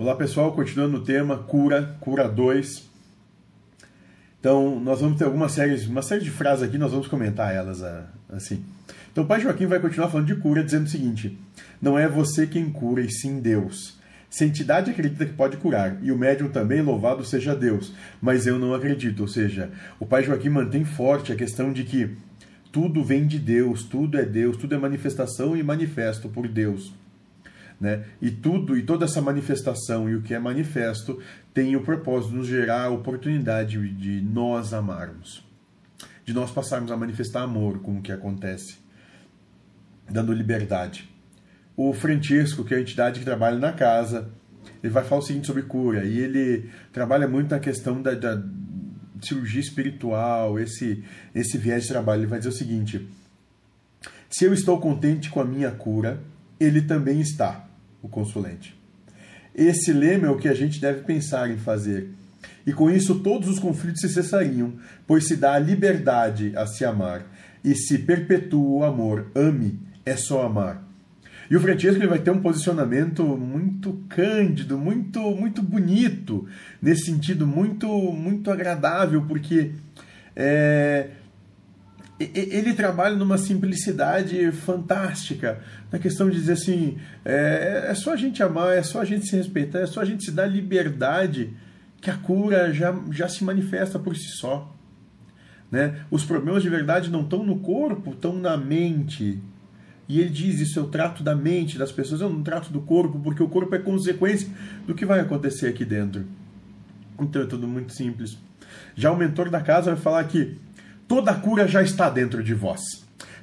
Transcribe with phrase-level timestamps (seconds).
[0.00, 2.88] Olá pessoal, continuando no tema cura, cura 2.
[4.40, 7.82] Então, nós vamos ter algumas séries, uma série de frases aqui, nós vamos comentar elas
[7.82, 8.64] ah, assim.
[9.12, 11.38] Então, o pai Joaquim vai continuar falando de cura, dizendo o seguinte:
[11.82, 13.98] Não é você quem cura, e sim Deus.
[14.30, 17.92] Se a entidade acredita que pode curar, e o médium também, louvado seja Deus,
[18.22, 19.20] mas eu não acredito.
[19.20, 22.16] Ou seja, o pai Joaquim mantém forte a questão de que
[22.72, 26.90] tudo vem de Deus, tudo é Deus, tudo é manifestação e manifesto por Deus.
[27.80, 28.04] Né?
[28.20, 31.18] E tudo, e toda essa manifestação e o que é manifesto
[31.54, 35.42] tem o propósito de nos gerar a oportunidade de nós amarmos,
[36.22, 38.76] de nós passarmos a manifestar amor com o que acontece,
[40.10, 41.08] dando liberdade.
[41.74, 44.28] O Francisco, que é a entidade que trabalha na casa,
[44.82, 48.42] ele vai falar o seguinte sobre cura, e ele trabalha muito na questão da, da
[49.22, 51.02] cirurgia espiritual, esse,
[51.34, 52.20] esse viés de trabalho.
[52.20, 53.08] Ele vai dizer o seguinte:
[54.28, 56.20] se eu estou contente com a minha cura,
[56.58, 57.69] ele também está
[58.02, 58.78] o consulente.
[59.54, 62.10] Esse lema é o que a gente deve pensar em fazer.
[62.66, 64.74] E com isso todos os conflitos se cessariam,
[65.06, 67.26] pois se dá a liberdade a se amar.
[67.64, 70.82] E se perpetua o amor, ame, é só amar.
[71.50, 76.46] E o Francesco ele vai ter um posicionamento muito cândido, muito muito bonito,
[76.80, 79.72] nesse sentido, muito muito agradável, porque
[80.36, 81.08] é,
[82.20, 88.42] ele trabalha numa simplicidade fantástica, na questão de dizer assim: é, é, só a gente
[88.42, 91.54] amar, é só a gente se respeitar, é só a gente se dar liberdade,
[91.98, 94.76] que a cura já, já se manifesta por si só.
[95.70, 96.04] Né?
[96.10, 99.40] Os problemas de verdade não estão no corpo, estão na mente.
[100.06, 103.18] E ele diz isso: eu trato da mente das pessoas, eu não trato do corpo,
[103.18, 104.48] porque o corpo é consequência
[104.86, 106.26] do que vai acontecer aqui dentro.
[107.18, 108.36] Então é tudo muito simples.
[108.94, 110.58] Já o mentor da casa vai falar que
[111.10, 112.80] Toda cura já está dentro de vós.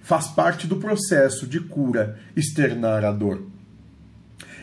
[0.02, 3.44] Faz parte do processo de cura externar a dor.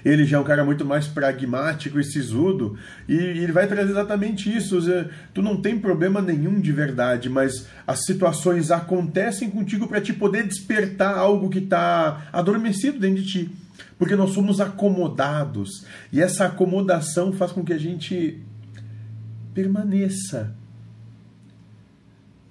[0.02, 4.50] Ele já é um cara muito mais pragmático e sisudo, e ele vai trazer exatamente
[4.50, 4.78] isso.
[5.34, 10.44] Tu não tem problema nenhum de verdade, mas as situações acontecem contigo para te poder
[10.44, 13.50] despertar algo que está adormecido dentro de ti.
[13.98, 18.42] Porque nós somos acomodados, e essa acomodação faz com que a gente
[19.52, 20.56] permaneça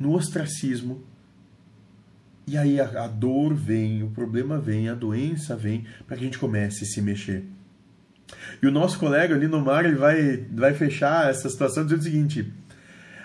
[0.03, 1.01] no ostracismo.
[2.45, 6.25] E aí a, a dor vem, o problema vem, a doença vem, para que a
[6.25, 7.45] gente comece a se mexer.
[8.61, 12.03] E o nosso colega ali no mar ele vai, vai fechar essa situação dizendo o
[12.03, 12.53] seguinte: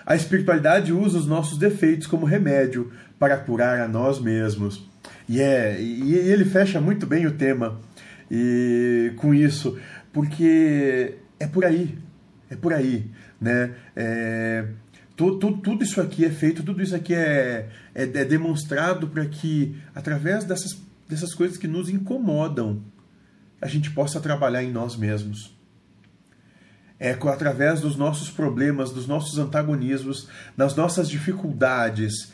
[0.05, 4.87] a espiritualidade usa os nossos defeitos como remédio para curar a nós mesmos.
[5.27, 7.79] E, é, e ele fecha muito bem o tema
[8.31, 9.77] e com isso,
[10.13, 11.97] porque é por aí,
[12.49, 13.05] é por aí,
[13.39, 13.71] né?
[13.95, 14.65] É,
[15.19, 19.75] tudo, tudo, isso aqui é feito, tudo isso aqui é, é, é demonstrado para que,
[19.93, 22.81] através dessas, dessas coisas que nos incomodam,
[23.61, 25.53] a gente possa trabalhar em nós mesmos.
[26.97, 32.31] É através dos nossos problemas, dos nossos antagonismos, das nossas dificuldades,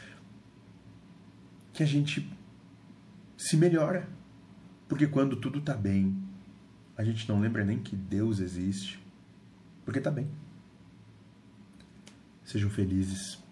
[1.73, 2.31] que a gente
[3.35, 4.07] se melhora.
[4.87, 6.15] Porque quando tudo está bem,
[6.95, 9.03] a gente não lembra nem que Deus existe,
[9.83, 10.44] porque está bem.
[12.45, 13.44] Sejam felizes.